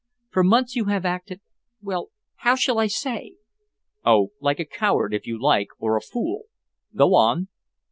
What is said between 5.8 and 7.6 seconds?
a fool. Go on."